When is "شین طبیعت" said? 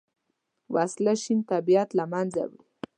1.23-1.89